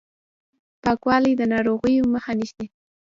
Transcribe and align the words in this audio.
پاکوالی 0.83 1.33
د 1.37 1.41
ناروغیو 1.53 2.11
مخه 2.13 2.31
نیسي 2.39 2.65